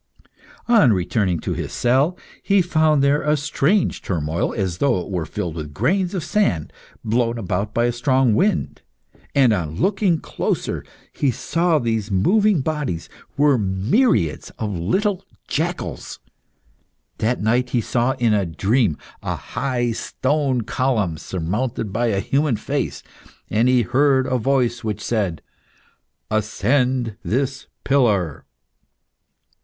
[0.67, 5.27] On returning to his cell, he found there a strange turmoil, as though it were
[5.27, 6.73] filled with grains of sand
[7.05, 8.81] blown about by a strong wind,
[9.35, 10.83] and on looking closer,
[11.13, 16.17] he saw these moving bodies were myriads of little jackals.
[17.19, 22.55] That night he saw in a dream, a high stone column surmounted by a human
[22.55, 23.03] face,
[23.51, 25.43] and he heard a voice which said
[26.31, 28.45] "Ascend this pillar!"